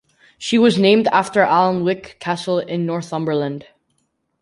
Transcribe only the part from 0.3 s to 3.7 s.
She was named after Alnwick Castle in Northumberland.